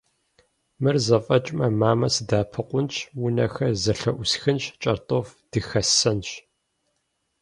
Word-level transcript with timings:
Мыр 0.81 0.95
зэфӏэкӏмэ, 1.05 1.67
мамэ 1.79 2.07
сыдэӏэпыкъунщ, 2.13 2.95
унэхэр 3.23 3.71
зэлъыӏусхынщ, 3.81 4.63
кӏэртӏоф 4.81 5.27
дыхэссэнщ. 5.51 6.29